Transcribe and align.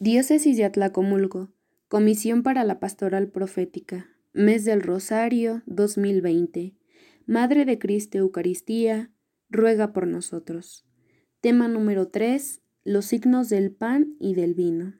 Diócesis 0.00 0.56
de 0.56 0.64
Atlacomulco, 0.64 1.52
Comisión 1.86 2.42
para 2.42 2.64
la 2.64 2.80
Pastoral 2.80 3.28
Profética, 3.28 4.08
Mes 4.32 4.64
del 4.64 4.82
Rosario 4.82 5.62
2020. 5.66 6.74
Madre 7.26 7.64
de 7.64 7.78
Cristo 7.78 8.18
Eucaristía, 8.18 9.12
ruega 9.48 9.92
por 9.92 10.08
nosotros. 10.08 10.84
Tema 11.40 11.68
número 11.68 12.08
3. 12.08 12.60
Los 12.82 13.04
signos 13.04 13.48
del 13.48 13.70
pan 13.70 14.16
y 14.18 14.34
del 14.34 14.54
vino. 14.54 14.94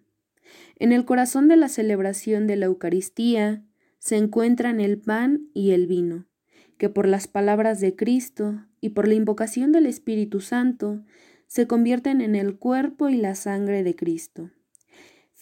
En 0.76 0.92
el 0.92 1.04
corazón 1.04 1.48
de 1.48 1.56
la 1.56 1.68
celebración 1.68 2.46
de 2.46 2.54
la 2.54 2.66
Eucaristía 2.66 3.64
se 3.98 4.16
encuentran 4.16 4.78
el 4.78 5.00
pan 5.00 5.50
y 5.54 5.72
el 5.72 5.88
vino, 5.88 6.28
que 6.78 6.88
por 6.88 7.08
las 7.08 7.26
palabras 7.26 7.80
de 7.80 7.96
Cristo 7.96 8.64
y 8.80 8.90
por 8.90 9.08
la 9.08 9.14
invocación 9.14 9.72
del 9.72 9.86
Espíritu 9.86 10.40
Santo 10.40 11.04
se 11.48 11.66
convierten 11.66 12.20
en 12.20 12.36
el 12.36 12.56
cuerpo 12.58 13.08
y 13.08 13.16
la 13.16 13.34
sangre 13.34 13.82
de 13.82 13.96
Cristo. 13.96 14.52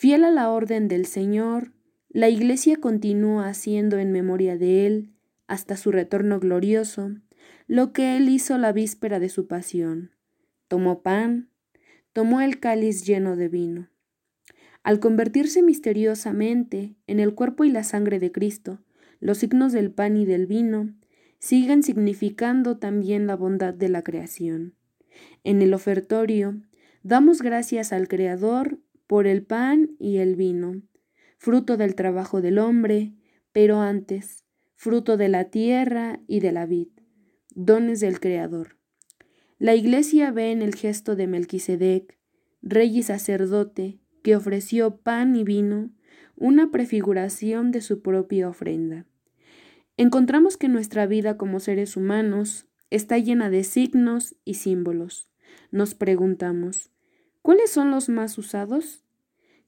Fiel 0.03 0.25
a 0.25 0.33
la 0.33 0.51
orden 0.51 0.89
del 0.89 1.07
Señor, 1.07 1.71
la 2.09 2.29
Iglesia 2.29 2.79
continúa 2.79 3.47
haciendo 3.47 4.01
en 4.01 4.11
memoria 4.11 4.59
de 4.59 4.85
Él, 4.85 5.13
hasta 5.47 5.77
su 5.77 5.93
retorno 5.93 6.41
glorioso, 6.41 7.13
lo 7.69 7.93
que 7.93 8.17
Él 8.17 8.29
hizo 8.29 8.59
la 8.59 8.73
víspera 8.73 9.21
de 9.21 9.29
su 9.29 9.47
pasión. 9.47 10.11
Tomó 10.67 11.03
pan, 11.03 11.51
tomó 12.13 12.41
el 12.41 12.59
cáliz 12.59 13.05
lleno 13.05 13.37
de 13.37 13.47
vino. 13.47 13.91
Al 14.83 14.99
convertirse 14.99 15.63
misteriosamente 15.63 16.97
en 17.07 17.21
el 17.21 17.37
cuerpo 17.37 17.63
y 17.63 17.71
la 17.71 17.85
sangre 17.85 18.19
de 18.19 18.33
Cristo, 18.33 18.81
los 19.21 19.39
signos 19.39 19.71
del 19.71 19.93
pan 19.93 20.17
y 20.17 20.25
del 20.25 20.49
vino 20.49 20.93
siguen 21.39 21.85
significando 21.85 22.77
también 22.77 23.29
la 23.29 23.37
bondad 23.37 23.73
de 23.73 23.89
la 23.89 24.03
creación. 24.03 24.75
En 25.45 25.63
el 25.63 25.73
ofertorio, 25.73 26.61
damos 27.05 27.41
gracias 27.41 27.93
al 27.93 28.09
Creador 28.09 28.81
por 29.13 29.27
el 29.27 29.43
pan 29.43 29.91
y 29.99 30.17
el 30.21 30.37
vino, 30.37 30.81
fruto 31.37 31.77
del 31.77 31.95
trabajo 31.95 32.41
del 32.41 32.59
hombre, 32.59 33.13
pero 33.53 33.83
antes, 33.83 34.47
fruto 34.75 35.19
de 35.19 35.29
la 35.29 35.51
tierra 35.51 36.21
y 36.27 36.41
de 36.41 36.51
la 36.51 36.65
vid, 36.65 36.89
dones 37.55 38.01
del 38.01 38.21
Creador. 38.21 38.79
La 39.59 39.75
Iglesia 39.75 40.31
ve 40.31 40.51
en 40.51 40.63
el 40.63 40.75
gesto 40.75 41.15
de 41.15 41.27
Melquisedec, 41.27 42.19
rey 42.63 42.97
y 42.97 43.03
sacerdote, 43.03 44.01
que 44.23 44.35
ofreció 44.35 45.03
pan 45.03 45.37
y 45.37 45.45
vino, 45.45 45.91
una 46.35 46.71
prefiguración 46.71 47.71
de 47.71 47.83
su 47.83 48.01
propia 48.01 48.49
ofrenda. 48.49 49.05
Encontramos 49.99 50.57
que 50.57 50.69
nuestra 50.69 51.05
vida 51.05 51.37
como 51.37 51.61
seres 51.61 51.99
humanos 51.99 52.67
está 52.89 53.19
llena 53.19 53.51
de 53.51 53.63
signos 53.65 54.37
y 54.47 54.55
símbolos. 54.55 55.29
Nos 55.71 55.95
preguntamos, 55.95 56.91
¿cuáles 57.43 57.71
son 57.71 57.91
los 57.91 58.09
más 58.09 58.39
usados? 58.39 59.02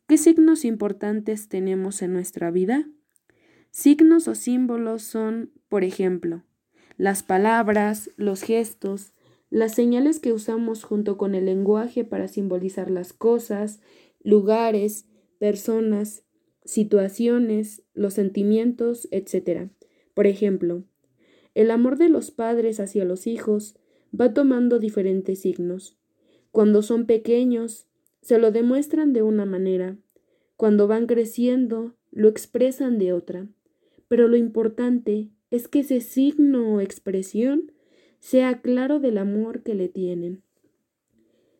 ¿Qué 0.06 0.18
signos 0.18 0.66
importantes 0.66 1.48
tenemos 1.48 2.02
en 2.02 2.12
nuestra 2.12 2.50
vida? 2.50 2.86
Signos 3.70 4.28
o 4.28 4.34
símbolos 4.34 5.02
son, 5.02 5.50
por 5.70 5.82
ejemplo, 5.82 6.42
las 6.98 7.22
palabras, 7.22 8.10
los 8.18 8.42
gestos, 8.42 9.14
las 9.48 9.74
señales 9.74 10.20
que 10.20 10.34
usamos 10.34 10.84
junto 10.84 11.16
con 11.16 11.34
el 11.34 11.46
lenguaje 11.46 12.04
para 12.04 12.28
simbolizar 12.28 12.90
las 12.90 13.14
cosas, 13.14 13.80
lugares, 14.22 15.06
personas, 15.38 16.22
situaciones, 16.66 17.82
los 17.94 18.12
sentimientos, 18.12 19.08
etc. 19.10 19.70
Por 20.12 20.26
ejemplo, 20.26 20.84
el 21.54 21.70
amor 21.70 21.96
de 21.96 22.10
los 22.10 22.30
padres 22.30 22.78
hacia 22.78 23.06
los 23.06 23.26
hijos 23.26 23.78
va 24.18 24.34
tomando 24.34 24.78
diferentes 24.78 25.40
signos. 25.40 25.96
Cuando 26.50 26.82
son 26.82 27.06
pequeños, 27.06 27.88
se 28.24 28.38
lo 28.38 28.50
demuestran 28.52 29.12
de 29.12 29.22
una 29.22 29.44
manera, 29.44 29.98
cuando 30.56 30.88
van 30.88 31.06
creciendo 31.06 31.94
lo 32.10 32.28
expresan 32.28 32.98
de 32.98 33.12
otra, 33.12 33.48
pero 34.08 34.28
lo 34.28 34.38
importante 34.38 35.28
es 35.50 35.68
que 35.68 35.80
ese 35.80 36.00
signo 36.00 36.74
o 36.74 36.80
expresión 36.80 37.70
sea 38.20 38.62
claro 38.62 38.98
del 38.98 39.18
amor 39.18 39.62
que 39.62 39.74
le 39.74 39.88
tienen. 39.88 40.42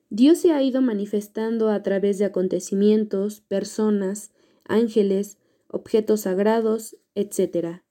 Dios 0.09 0.39
se 0.39 0.53
ha 0.53 0.63
ido 0.63 0.81
manifestando 0.81 1.69
a 1.69 1.83
través 1.83 2.19
de 2.19 2.25
acontecimientos, 2.25 3.43
personas, 3.43 4.33
ángeles, 4.65 5.37
objetos 5.69 6.23
sagrados, 6.23 6.97
etc. 7.15 7.83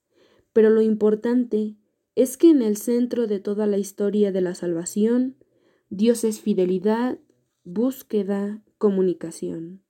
Pero 0.52 0.72
lo 0.72 0.82
importante 0.82 1.76
es 2.16 2.38
que 2.38 2.50
en 2.50 2.64
el 2.64 2.78
centro 2.78 3.28
de 3.28 3.40
toda 3.40 3.68
la 3.68 3.78
historia 3.78 4.32
de 4.32 4.42
la 4.42 4.56
salvación, 4.56 5.36
Dios 5.92 6.24
es 6.24 6.40
fidelidad, 6.40 7.20
búsqueda, 7.64 8.62
comunicación. 8.78 9.82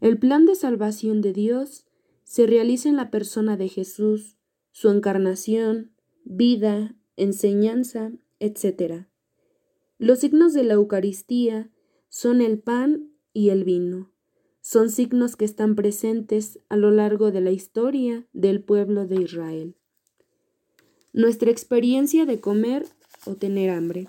El 0.00 0.18
plan 0.18 0.46
de 0.46 0.54
salvación 0.54 1.20
de 1.20 1.32
Dios 1.32 1.86
se 2.24 2.46
realiza 2.46 2.88
en 2.88 2.96
la 2.96 3.10
persona 3.10 3.56
de 3.56 3.68
Jesús, 3.68 4.36
su 4.70 4.90
encarnación, 4.90 5.92
vida, 6.24 6.94
enseñanza, 7.16 8.12
etc. 8.38 9.06
Los 9.98 10.20
signos 10.20 10.52
de 10.52 10.62
la 10.62 10.74
Eucaristía 10.74 11.70
son 12.08 12.40
el 12.40 12.58
pan 12.58 13.10
y 13.32 13.48
el 13.48 13.64
vino. 13.64 14.12
Son 14.60 14.90
signos 14.90 15.36
que 15.36 15.44
están 15.44 15.74
presentes 15.74 16.60
a 16.68 16.76
lo 16.76 16.90
largo 16.90 17.30
de 17.30 17.40
la 17.40 17.50
historia 17.50 18.26
del 18.32 18.62
pueblo 18.62 19.06
de 19.06 19.22
Israel. 19.22 19.76
Nuestra 21.12 21.50
experiencia 21.50 22.26
de 22.26 22.40
comer 22.40 22.86
o 23.24 23.34
tener 23.34 23.70
hambre. 23.70 24.08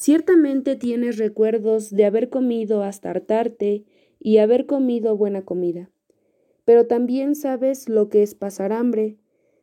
Ciertamente 0.00 0.76
tienes 0.76 1.18
recuerdos 1.18 1.90
de 1.90 2.06
haber 2.06 2.30
comido 2.30 2.82
hasta 2.82 3.10
hartarte 3.10 3.84
y 4.18 4.38
haber 4.38 4.64
comido 4.64 5.14
buena 5.14 5.42
comida. 5.42 5.90
Pero 6.64 6.86
también 6.86 7.34
sabes 7.34 7.86
lo 7.86 8.08
que 8.08 8.22
es 8.22 8.34
pasar 8.34 8.72
hambre, 8.72 9.18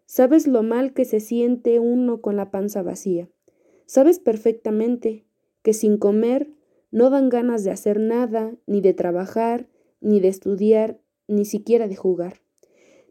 sabes 0.05 0.45
lo 0.45 0.61
mal 0.61 0.93
que 0.93 1.05
se 1.05 1.21
siente 1.21 1.79
uno 1.79 2.21
con 2.21 2.35
la 2.35 2.51
panza 2.51 2.83
vacía. 2.83 3.27
Sabes 3.87 4.19
perfectamente 4.19 5.25
que 5.63 5.73
sin 5.73 5.97
comer 5.97 6.51
no 6.91 7.09
dan 7.09 7.29
ganas 7.29 7.63
de 7.63 7.71
hacer 7.71 7.99
nada, 7.99 8.53
ni 8.67 8.79
de 8.79 8.93
trabajar, 8.93 9.67
ni 10.01 10.19
de 10.19 10.27
estudiar, 10.27 10.99
ni 11.27 11.45
siquiera 11.45 11.87
de 11.87 11.95
jugar. 11.95 12.41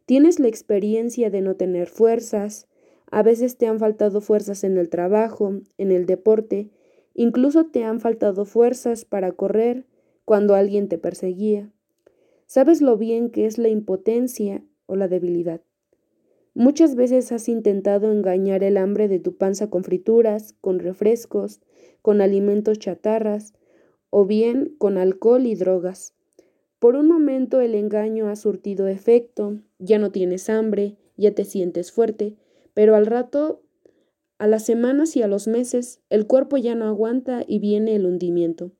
Tienes 0.05 0.39
la 0.39 0.47
experiencia 0.47 1.29
de 1.29 1.41
no 1.41 1.57
tener 1.57 1.89
fuerzas, 1.89 2.69
a 3.11 3.25
veces 3.25 3.59
te 3.59 3.67
han 3.67 3.81
faltado 3.81 4.21
fuerzas 4.21 4.63
en 4.63 4.79
el 4.79 4.89
trabajo, 4.89 5.61
en 5.77 5.91
el 5.91 6.07
deporte, 6.07 6.71
Incluso 7.19 7.65
te 7.65 7.83
han 7.83 7.99
faltado 7.99 8.45
fuerzas 8.45 9.07
para 9.07 9.33
correr 9.33 9.87
cuando 10.27 10.55
alguien 10.55 10.87
te 10.87 10.99
perseguía. 10.99 11.73
Sabes 12.45 12.83
lo 12.83 12.99
bien 12.99 13.31
que 13.31 13.47
es 13.47 13.57
la 13.57 13.71
impotencia 13.71 14.63
o 14.85 14.97
la 14.97 15.09
debilidad. 15.09 15.63
Muchas 16.53 16.95
veces 16.95 17.33
has 17.33 17.49
intentado 17.49 18.13
engañar 18.13 18.63
el 18.63 18.77
hambre 18.77 19.09
de 19.09 19.19
tu 19.19 19.35
panza 19.35 19.71
con 19.71 19.83
frituras, 19.83 20.55
con 20.61 20.79
refrescos, 20.79 21.63
con 22.03 22.21
alimentos 22.21 22.79
chatarras, 22.79 23.55
o 24.11 24.27
bien 24.27 24.75
con 24.77 24.99
alcohol 24.99 25.47
y 25.47 25.55
drogas. 25.55 26.15
Por 26.79 26.97
un 26.97 27.09
momento 27.09 27.63
el 27.63 27.75
engaño 27.75 28.29
ha 28.29 28.37
surtido 28.37 28.89
efecto, 28.89 29.59
ya 29.79 29.99
no 29.99 30.13
tienes 30.13 30.51
hambre, 30.51 30.99
ya 31.17 31.35
te 31.35 31.47
sientes 31.47 31.93
fuerte, 31.93 32.37
pero 32.75 32.95
al 32.95 33.07
rato 33.07 33.63
a 34.39 34.47
las 34.47 34.67
semanas 34.67 35.17
y 35.17 35.23
a 35.23 35.29
los 35.29 35.49
meses, 35.49 36.01
el 36.11 36.27
cuerpo 36.27 36.59
ya 36.59 36.75
no 36.75 36.87
aguanta 36.87 37.43
y 37.47 37.59
viene 37.59 37.95
el 37.95 38.05
hundimiento. 38.05 38.73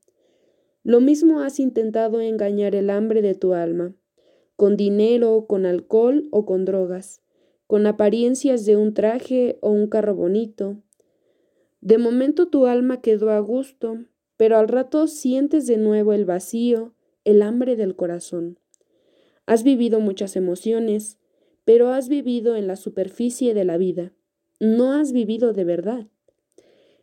Lo 0.83 1.01
mismo 1.01 1.41
has 1.41 1.59
intentado 1.59 2.21
engañar 2.21 2.75
el 2.75 2.91
hambre 2.91 3.23
de 3.23 3.35
tu 3.35 3.55
alma, 3.55 3.95
con 4.57 4.77
dinero, 4.77 5.47
con 5.49 5.65
alcohol 5.65 6.29
o 6.31 6.45
con 6.45 6.65
drogas, 6.67 7.23
con 7.67 7.87
apariencias 7.87 8.67
de 8.67 8.77
un 8.77 8.93
traje 8.93 9.59
o 9.63 9.71
un 9.71 9.89
carro 9.89 10.15
bonito. 10.15 10.77
De 11.81 11.97
momento 11.97 12.49
tu 12.49 12.67
alma 12.67 13.01
quedó 13.01 13.31
a 13.31 13.41
gusto, 13.41 14.05
pero 14.37 14.59
al 14.59 14.69
rato 14.69 15.07
sientes 15.07 15.67
de 15.67 15.79
nuevo 15.79 16.13
el 16.13 16.27
vacío, 16.27 16.95
el 17.25 17.41
hambre 17.41 17.77
del 17.77 17.97
corazón. 17.97 18.59
Has 19.47 19.63
vivido 19.63 20.01
muchas 20.01 20.37
emociones, 20.37 21.19
pero 21.65 21.89
has 21.89 22.09
vivido 22.09 22.57
en 22.57 22.67
la 22.67 22.77
superficie 22.77 23.55
de 23.55 23.65
la 23.65 23.79
vida 23.79 24.13
no 24.61 24.93
has 24.93 25.13
vivido 25.13 25.53
de 25.53 25.65
verdad. 25.65 26.07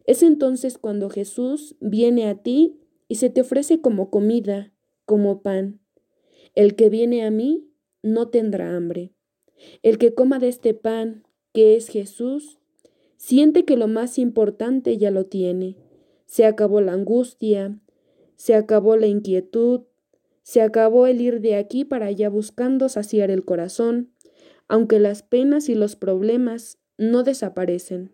Es 0.05 0.23
entonces 0.23 0.77
cuando 0.77 1.09
Jesús 1.09 1.75
viene 1.79 2.27
a 2.27 2.35
ti 2.35 2.79
y 3.07 3.15
se 3.15 3.29
te 3.29 3.41
ofrece 3.41 3.79
como 3.79 4.09
comida, 4.09 4.73
como 5.05 5.41
pan. 5.41 5.79
El 6.55 6.75
que 6.75 6.89
viene 6.89 7.25
a 7.25 7.31
mí 7.31 7.69
no 8.01 8.27
tendrá 8.29 8.75
hambre. 8.75 9.13
El 9.81 9.97
que 9.97 10.13
coma 10.13 10.39
de 10.39 10.49
este 10.49 10.73
pan, 10.73 11.23
que 11.53 11.75
es 11.75 11.87
Jesús, 11.87 12.59
siente 13.17 13.63
que 13.63 13.77
lo 13.77 13.87
más 13.87 14.19
importante 14.19 14.97
ya 14.97 15.11
lo 15.11 15.25
tiene. 15.25 15.77
Se 16.25 16.45
acabó 16.45 16.81
la 16.81 16.93
angustia, 16.93 17.79
se 18.35 18.55
acabó 18.55 18.97
la 18.97 19.07
inquietud, 19.07 19.81
se 20.41 20.61
acabó 20.61 21.07
el 21.07 21.21
ir 21.21 21.39
de 21.39 21.55
aquí 21.55 21.85
para 21.85 22.07
allá 22.07 22.29
buscando 22.29 22.89
saciar 22.89 23.31
el 23.31 23.45
corazón, 23.45 24.11
aunque 24.67 24.99
las 24.99 25.23
penas 25.23 25.69
y 25.69 25.75
los 25.75 25.95
problemas 25.95 26.79
no 26.97 27.23
desaparecen. 27.23 28.11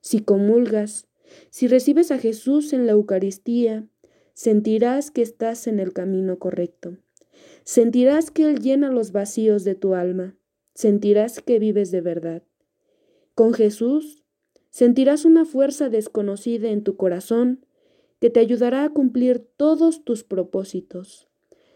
Si 0.00 0.20
comulgas, 0.20 1.08
si 1.50 1.68
recibes 1.68 2.10
a 2.10 2.18
Jesús 2.18 2.72
en 2.72 2.86
la 2.86 2.92
Eucaristía, 2.92 3.86
sentirás 4.34 5.10
que 5.10 5.22
estás 5.22 5.66
en 5.66 5.80
el 5.80 5.92
camino 5.92 6.38
correcto. 6.38 6.96
Sentirás 7.64 8.30
que 8.30 8.44
Él 8.44 8.60
llena 8.60 8.90
los 8.90 9.12
vacíos 9.12 9.64
de 9.64 9.74
tu 9.74 9.94
alma, 9.94 10.36
sentirás 10.74 11.40
que 11.40 11.58
vives 11.58 11.90
de 11.90 12.00
verdad. 12.00 12.42
Con 13.34 13.52
Jesús 13.52 14.24
sentirás 14.70 15.24
una 15.24 15.44
fuerza 15.44 15.88
desconocida 15.88 16.70
en 16.70 16.82
tu 16.82 16.96
corazón 16.96 17.64
que 18.20 18.30
te 18.30 18.40
ayudará 18.40 18.84
a 18.84 18.90
cumplir 18.90 19.40
todos 19.56 20.04
tus 20.04 20.24
propósitos. 20.24 21.28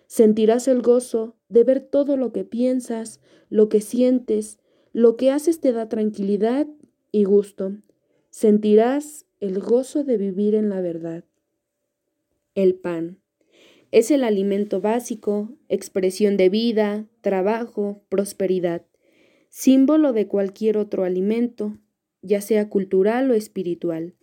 Sentirás 0.06 0.68
el 0.68 0.82
gozo 0.82 1.36
de 1.48 1.64
ver 1.64 1.80
todo 1.80 2.16
lo 2.16 2.32
que 2.32 2.44
piensas, 2.44 3.20
lo 3.48 3.68
que 3.68 3.80
sientes, 3.80 4.58
lo 4.94 5.17
que 5.17 5.32
haces 5.32 5.61
te 5.61 5.73
da 5.73 5.88
tranquilidad 5.88 6.69
y 7.11 7.25
gusto. 7.25 7.73
Sentirás 8.31 9.26
el 9.41 9.58
gozo 9.58 10.05
de 10.05 10.17
vivir 10.17 10.55
en 10.55 10.70
la 10.70 10.81
verdad. 10.81 11.25
El 12.55 12.76
pan. 12.76 13.19
Es 13.91 14.12
el 14.12 14.23
alimento 14.23 14.81
básico, 14.81 15.50
expresión 15.69 16.37
de 16.37 16.49
vida, 16.49 17.06
trabajo, 17.23 18.05
prosperidad, 18.08 18.87
símbolo 19.49 20.12
de 20.12 20.29
cualquier 20.29 20.79
otro 20.79 21.02
alimento, 21.02 21.76
ya 22.23 22.40
sea 22.40 22.69
cultural 22.69 23.29
o 23.32 23.35
espiritual. 23.35 24.14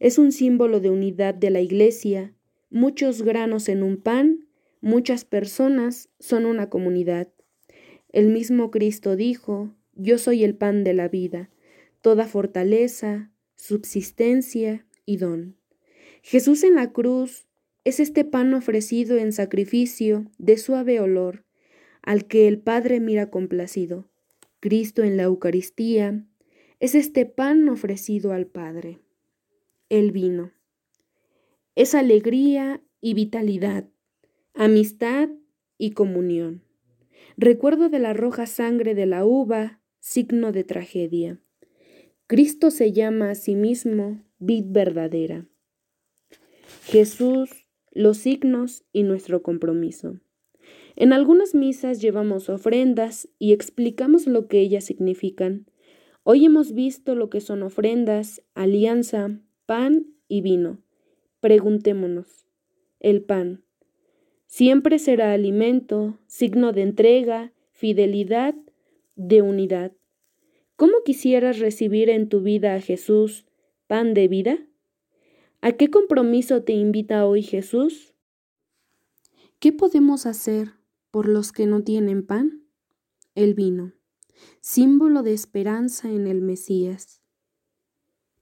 Es 0.00 0.18
un 0.18 0.32
símbolo 0.32 0.80
de 0.80 0.90
unidad 0.90 1.32
de 1.32 1.50
la 1.50 1.60
Iglesia, 1.60 2.34
muchos 2.70 3.22
granos 3.22 3.68
en 3.68 3.84
un 3.84 3.98
pan, 3.98 4.48
muchas 4.80 5.24
personas 5.24 6.08
son 6.18 6.44
una 6.44 6.70
comunidad. 6.70 7.28
El 8.16 8.28
mismo 8.28 8.70
Cristo 8.70 9.14
dijo, 9.14 9.74
Yo 9.92 10.16
soy 10.16 10.42
el 10.42 10.54
pan 10.54 10.84
de 10.84 10.94
la 10.94 11.06
vida, 11.06 11.50
toda 12.00 12.24
fortaleza, 12.26 13.30
subsistencia 13.56 14.86
y 15.04 15.18
don. 15.18 15.58
Jesús 16.22 16.64
en 16.64 16.76
la 16.76 16.94
cruz 16.94 17.46
es 17.84 18.00
este 18.00 18.24
pan 18.24 18.54
ofrecido 18.54 19.18
en 19.18 19.34
sacrificio 19.34 20.24
de 20.38 20.56
suave 20.56 20.98
olor, 20.98 21.44
al 22.00 22.26
que 22.26 22.48
el 22.48 22.58
Padre 22.58 23.00
mira 23.00 23.28
complacido. 23.28 24.08
Cristo 24.60 25.02
en 25.02 25.18
la 25.18 25.24
Eucaristía 25.24 26.24
es 26.80 26.94
este 26.94 27.26
pan 27.26 27.68
ofrecido 27.68 28.32
al 28.32 28.46
Padre 28.46 28.98
el 29.90 30.10
vino. 30.10 30.52
Es 31.74 31.94
alegría 31.94 32.82
y 33.02 33.12
vitalidad, 33.12 33.90
amistad 34.54 35.28
y 35.76 35.90
comunión. 35.90 36.65
Recuerdo 37.38 37.90
de 37.90 37.98
la 37.98 38.14
roja 38.14 38.46
sangre 38.46 38.94
de 38.94 39.04
la 39.04 39.26
uva, 39.26 39.78
signo 40.00 40.52
de 40.52 40.64
tragedia. 40.64 41.38
Cristo 42.26 42.70
se 42.70 42.92
llama 42.92 43.30
a 43.30 43.34
sí 43.34 43.54
mismo 43.54 44.24
vid 44.38 44.64
verdadera. 44.68 45.46
Jesús, 46.84 47.50
los 47.92 48.16
signos 48.16 48.84
y 48.90 49.02
nuestro 49.02 49.42
compromiso. 49.42 50.18
En 50.96 51.12
algunas 51.12 51.54
misas 51.54 52.00
llevamos 52.00 52.48
ofrendas 52.48 53.28
y 53.38 53.52
explicamos 53.52 54.26
lo 54.26 54.48
que 54.48 54.60
ellas 54.60 54.84
significan. 54.84 55.66
Hoy 56.22 56.46
hemos 56.46 56.72
visto 56.72 57.14
lo 57.14 57.28
que 57.28 57.42
son 57.42 57.62
ofrendas, 57.62 58.42
alianza, 58.54 59.38
pan 59.66 60.06
y 60.26 60.40
vino. 60.40 60.78
Preguntémonos, 61.40 62.46
el 62.98 63.22
pan, 63.22 63.65
¿siempre 64.56 64.98
será 64.98 65.34
alimento, 65.34 66.18
signo 66.26 66.72
de 66.72 66.80
entrega, 66.80 67.52
fidelidad, 67.72 68.54
de 69.14 69.42
unidad? 69.42 69.92
¿Cómo 70.76 70.94
quisieras 71.04 71.58
recibir 71.58 72.08
en 72.08 72.30
tu 72.30 72.40
vida 72.40 72.74
a 72.74 72.80
Jesús, 72.80 73.44
pan 73.86 74.14
de 74.14 74.28
vida? 74.28 74.58
¿A 75.60 75.72
qué 75.72 75.90
compromiso 75.90 76.62
te 76.62 76.72
invita 76.72 77.26
hoy 77.26 77.42
Jesús? 77.42 78.14
¿Qué 79.58 79.74
podemos 79.74 80.24
hacer 80.24 80.70
por 81.10 81.28
los 81.28 81.52
que 81.52 81.66
no 81.66 81.82
tienen 81.82 82.24
pan? 82.24 82.62
El 83.34 83.52
vino, 83.52 83.92
símbolo 84.62 85.22
de 85.22 85.34
esperanza 85.34 86.10
en 86.10 86.26
el 86.26 86.40
Mesías. 86.40 87.20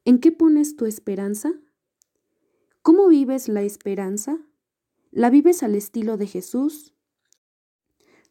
¿En 0.05 0.21
qué 0.21 0.31
pones 0.31 0.77
tu 0.77 0.87
esperanza? 0.87 1.55
¿Cómo 2.83 3.09
vives 3.09 3.49
la 3.49 3.63
esperanza? 3.63 4.39
¿La 5.17 5.31
vives 5.31 5.63
al 5.63 5.77
estilo 5.77 6.17
de 6.17 6.27
Jesús? 6.27 6.93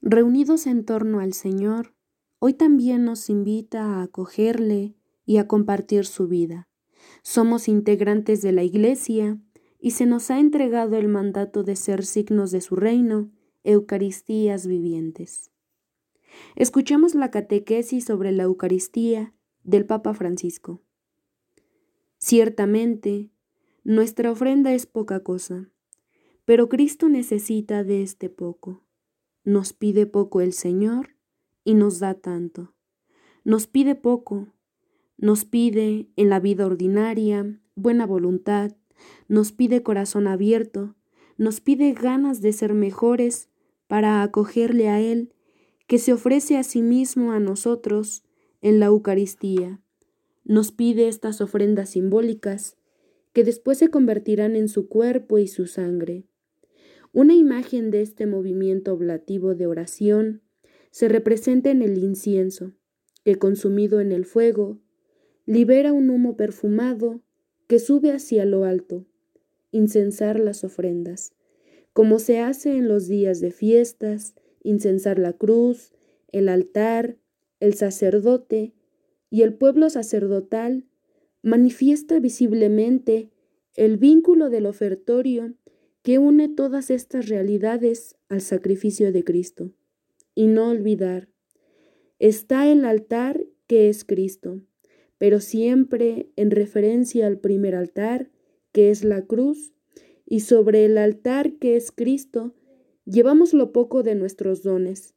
Reunidos 0.01 0.67
en 0.67 0.83
torno 0.83 1.21
al 1.21 1.31
Señor, 1.31 1.95
hoy 2.39 2.55
también 2.55 3.05
nos 3.05 3.29
invita 3.29 3.85
a 3.85 4.03
acogerle 4.03 4.93
y 5.25 5.37
a 5.37 5.47
compartir 5.47 6.05
su 6.05 6.27
vida. 6.27 6.67
Somos 7.21 7.69
integrantes 7.69 8.41
de 8.41 8.51
la 8.51 8.63
Iglesia 8.63 9.39
y 9.79 9.91
se 9.91 10.05
nos 10.05 10.29
ha 10.29 10.41
entregado 10.41 10.97
el 10.97 11.07
mandato 11.07 11.63
de 11.63 11.77
ser 11.77 12.05
signos 12.05 12.51
de 12.51 12.59
su 12.59 12.75
reino, 12.75 13.31
Eucaristías 13.63 14.67
vivientes. 14.67 15.51
Escuchemos 16.57 17.15
la 17.15 17.31
catequesis 17.31 18.03
sobre 18.03 18.33
la 18.33 18.43
Eucaristía 18.43 19.33
del 19.63 19.85
Papa 19.85 20.13
Francisco. 20.13 20.81
Ciertamente, 22.17 23.31
nuestra 23.85 24.29
ofrenda 24.29 24.73
es 24.73 24.85
poca 24.85 25.21
cosa, 25.23 25.69
pero 26.45 26.69
Cristo 26.69 27.09
necesita 27.09 27.83
de 27.83 28.01
este 28.01 28.29
poco. 28.29 28.83
Nos 29.43 29.73
pide 29.73 30.05
poco 30.05 30.41
el 30.41 30.53
Señor 30.53 31.15
y 31.63 31.73
nos 31.73 31.99
da 31.99 32.13
tanto. 32.13 32.73
Nos 33.43 33.67
pide 33.67 33.95
poco, 33.95 34.47
nos 35.17 35.45
pide 35.45 36.09
en 36.15 36.29
la 36.29 36.39
vida 36.39 36.65
ordinaria 36.65 37.59
buena 37.75 38.05
voluntad, 38.05 38.75
nos 39.27 39.51
pide 39.51 39.83
corazón 39.83 40.27
abierto, 40.27 40.95
nos 41.37 41.59
pide 41.61 41.91
ganas 41.93 42.41
de 42.41 42.53
ser 42.53 42.73
mejores 42.73 43.49
para 43.87 44.23
acogerle 44.23 44.89
a 44.89 45.01
Él, 45.01 45.33
que 45.87 45.97
se 45.97 46.13
ofrece 46.13 46.57
a 46.57 46.63
sí 46.63 46.81
mismo 46.81 47.31
a 47.31 47.39
nosotros 47.39 48.23
en 48.61 48.79
la 48.79 48.85
Eucaristía 48.87 49.83
nos 50.45 50.71
pide 50.71 51.07
estas 51.07 51.39
ofrendas 51.41 51.91
simbólicas 51.91 52.77
que 53.31 53.43
después 53.43 53.77
se 53.77 53.89
convertirán 53.89 54.55
en 54.55 54.67
su 54.67 54.89
cuerpo 54.89 55.39
y 55.39 55.47
su 55.47 55.67
sangre. 55.67 56.25
Una 57.13 57.35
imagen 57.35 57.91
de 57.91 58.01
este 58.01 58.25
movimiento 58.25 58.91
oblativo 58.91 59.53
de 59.53 59.67
oración 59.67 60.41
se 60.89 61.07
representa 61.07 61.69
en 61.69 61.83
el 61.83 62.03
incienso, 62.03 62.73
que 63.23 63.35
consumido 63.35 64.01
en 64.01 64.11
el 64.11 64.25
fuego, 64.25 64.79
libera 65.45 65.93
un 65.93 66.09
humo 66.09 66.35
perfumado 66.35 67.21
que 67.67 67.77
sube 67.77 68.11
hacia 68.11 68.45
lo 68.45 68.63
alto, 68.63 69.05
incensar 69.71 70.39
las 70.39 70.63
ofrendas, 70.63 71.33
como 71.93 72.17
se 72.17 72.39
hace 72.39 72.77
en 72.77 72.87
los 72.87 73.07
días 73.07 73.41
de 73.41 73.51
fiestas, 73.51 74.33
incensar 74.63 75.19
la 75.19 75.33
cruz, 75.33 75.93
el 76.31 76.49
altar, 76.49 77.17
el 77.59 77.75
sacerdote 77.75 78.73
y 79.29 79.43
el 79.43 79.53
pueblo 79.53 79.91
sacerdotal 79.91 80.87
manifiesta 81.43 82.19
visiblemente 82.19 83.29
el 83.75 83.97
vínculo 83.97 84.49
del 84.49 84.65
ofertorio 84.65 85.53
que 86.03 86.19
une 86.19 86.49
todas 86.49 86.91
estas 86.91 87.29
realidades 87.29 88.17
al 88.29 88.41
sacrificio 88.41 89.11
de 89.11 89.23
Cristo. 89.23 89.71
Y 90.35 90.47
no 90.47 90.69
olvidar, 90.69 91.29
está 92.19 92.69
el 92.69 92.85
altar 92.85 93.45
que 93.67 93.89
es 93.89 94.03
Cristo, 94.03 94.61
pero 95.17 95.39
siempre 95.39 96.29
en 96.35 96.51
referencia 96.51 97.25
al 97.25 97.39
primer 97.39 97.75
altar, 97.75 98.29
que 98.73 98.89
es 98.89 99.03
la 99.03 99.21
cruz, 99.21 99.73
y 100.25 100.41
sobre 100.41 100.85
el 100.85 100.97
altar 100.97 101.53
que 101.53 101.75
es 101.77 101.91
Cristo, 101.91 102.53
llevamos 103.05 103.53
lo 103.53 103.71
poco 103.71 104.03
de 104.03 104.15
nuestros 104.15 104.63
dones, 104.63 105.13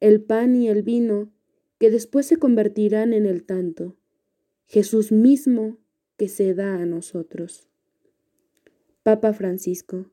el 0.00 0.22
pan 0.22 0.56
y 0.56 0.68
el 0.68 0.82
vino, 0.82 1.30
que 1.78 1.90
después 1.90 2.26
se 2.26 2.36
convertirán 2.36 3.12
en 3.12 3.26
el 3.26 3.44
tanto, 3.44 3.96
Jesús 4.66 5.12
mismo 5.12 5.78
que 6.16 6.28
se 6.28 6.54
da 6.54 6.74
a 6.74 6.86
nosotros. 6.86 7.67
Papa 9.08 9.32
Francisco, 9.32 10.10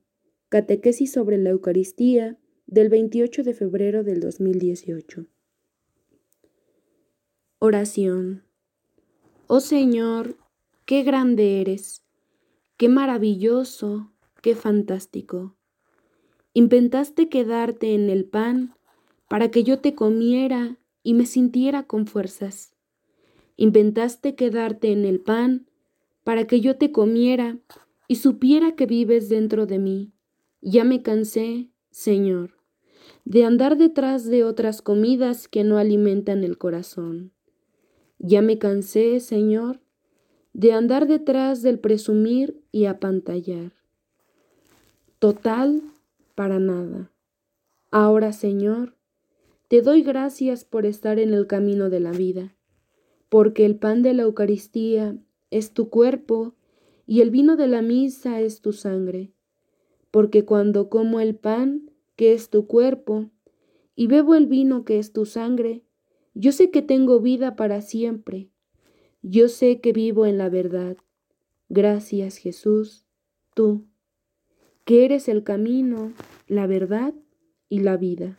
Catequesis 0.47 1.11
sobre 1.11 1.37
la 1.37 1.49
Eucaristía 1.49 2.39
del 2.65 2.87
28 2.87 3.43
de 3.43 3.53
febrero 3.53 4.05
del 4.05 4.21
2018. 4.21 5.25
Oración. 7.59 8.45
Oh 9.47 9.59
Señor, 9.59 10.37
qué 10.85 11.03
grande 11.03 11.59
eres, 11.59 12.05
qué 12.77 12.87
maravilloso, 12.87 14.13
qué 14.41 14.55
fantástico. 14.55 15.57
Inventaste 16.53 17.27
quedarte 17.27 17.95
en 17.95 18.09
el 18.09 18.23
pan 18.23 18.75
para 19.27 19.51
que 19.51 19.65
yo 19.65 19.79
te 19.79 19.93
comiera 19.93 20.77
y 21.03 21.15
me 21.15 21.25
sintiera 21.25 21.83
con 21.83 22.07
fuerzas. 22.07 22.71
Inventaste 23.57 24.35
quedarte 24.35 24.93
en 24.93 25.03
el 25.03 25.19
pan 25.19 25.67
para 26.23 26.47
que 26.47 26.61
yo 26.61 26.77
te 26.77 26.93
comiera 26.93 27.59
y 28.07 28.15
supiera 28.15 28.75
que 28.75 28.85
vives 28.85 29.29
dentro 29.29 29.65
de 29.65 29.79
mí. 29.79 30.13
Ya 30.61 30.83
me 30.83 31.01
cansé, 31.01 31.69
Señor, 31.91 32.55
de 33.23 33.45
andar 33.45 33.77
detrás 33.77 34.25
de 34.25 34.43
otras 34.43 34.81
comidas 34.81 35.47
que 35.47 35.63
no 35.63 35.77
alimentan 35.77 36.43
el 36.43 36.57
corazón. 36.57 37.31
Ya 38.19 38.41
me 38.41 38.57
cansé, 38.57 39.19
Señor, 39.19 39.81
de 40.53 40.71
andar 40.71 41.07
detrás 41.07 41.61
del 41.61 41.79
presumir 41.79 42.61
y 42.71 42.85
apantallar. 42.85 43.73
Total, 45.19 45.81
para 46.33 46.59
nada. 46.59 47.11
Ahora, 47.91 48.31
Señor, 48.31 48.95
te 49.67 49.81
doy 49.81 50.03
gracias 50.03 50.63
por 50.63 50.85
estar 50.85 51.19
en 51.19 51.33
el 51.33 51.47
camino 51.47 51.89
de 51.89 51.99
la 51.99 52.11
vida, 52.11 52.55
porque 53.29 53.65
el 53.65 53.75
pan 53.77 54.01
de 54.01 54.13
la 54.13 54.23
Eucaristía 54.23 55.17
es 55.49 55.71
tu 55.71 55.89
cuerpo 55.89 56.55
y 57.05 57.21
el 57.21 57.29
vino 57.29 57.55
de 57.55 57.67
la 57.67 57.81
misa 57.81 58.41
es 58.41 58.61
tu 58.61 58.73
sangre, 58.73 59.31
porque 60.11 60.45
cuando 60.45 60.89
como 60.89 61.19
el 61.19 61.35
pan, 61.35 61.91
que 62.15 62.33
es 62.33 62.49
tu 62.49 62.67
cuerpo, 62.67 63.29
y 63.95 64.07
bebo 64.07 64.35
el 64.35 64.47
vino 64.47 64.85
que 64.85 64.99
es 64.99 65.13
tu 65.13 65.25
sangre, 65.25 65.83
yo 66.33 66.51
sé 66.51 66.69
que 66.69 66.81
tengo 66.81 67.19
vida 67.19 67.55
para 67.55 67.81
siempre. 67.81 68.49
Yo 69.21 69.47
sé 69.47 69.79
que 69.79 69.93
vivo 69.93 70.25
en 70.25 70.37
la 70.37 70.49
verdad. 70.49 70.97
Gracias 71.69 72.37
Jesús, 72.37 73.05
tú, 73.55 73.85
que 74.83 75.05
eres 75.05 75.27
el 75.27 75.43
camino, 75.43 76.13
la 76.47 76.67
verdad 76.67 77.13
y 77.69 77.79
la 77.79 77.97
vida. 77.97 78.37